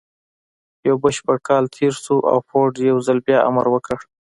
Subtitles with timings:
[0.87, 3.97] يو بشپړ کال تېر شو او فورډ يو ځل بيا امر وکړ.